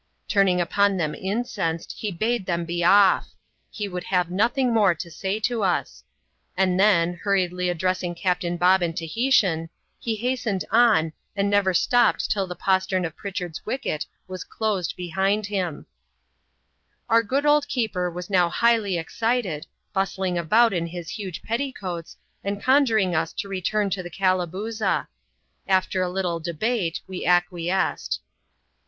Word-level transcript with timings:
Turn 0.27 0.47
ing 0.47 0.59
upon 0.59 0.97
them 0.97 1.13
incensed, 1.13 1.93
he 1.95 2.11
bade 2.11 2.47
them 2.47 2.65
be 2.65 2.83
off— 2.83 3.29
he 3.69 3.87
would 3.87 4.05
have 4.05 4.31
nothing 4.31 4.73
more 4.73 4.95
to 4.95 5.11
say 5.11 5.39
to 5.41 5.61
us; 5.61 6.03
and 6.57 6.79
then, 6.79 7.13
hurriedly 7.21 7.69
addressing 7.69 8.15
Captain 8.15 8.57
Bob 8.57 8.81
in 8.81 8.93
Tahitian, 8.93 9.69
he 9.99 10.15
hastened 10.15 10.65
on, 10.71 11.13
and 11.35 11.51
never 11.51 11.71
stopped 11.71 12.31
till 12.31 12.47
the 12.47 12.55
postern 12.55 13.05
of 13.05 13.15
Pritchard's 13.15 13.63
wicket 13.63 14.07
was 14.27 14.43
closed 14.43 14.95
behind 14.97 15.45
hincL 15.45 15.85
Our 17.07 17.21
good 17.21 17.45
old 17.45 17.67
keeper 17.67 18.09
was 18.09 18.27
now 18.27 18.49
highly 18.49 18.97
excited, 18.97 19.67
bustling 19.93 20.35
about 20.35 20.73
in 20.73 20.87
his 20.87 21.09
huge 21.11 21.43
petticoats, 21.43 22.17
and 22.43 22.59
conjuring 22.59 23.13
us 23.13 23.33
to 23.33 23.47
return 23.47 23.91
to 23.91 24.01
the 24.01 24.09
Cak 24.09 24.49
booza. 24.49 25.09
After 25.67 26.01
a 26.01 26.09
little 26.09 26.39
debate, 26.39 27.01
we 27.05 27.23
acquiesced. 27.27 28.19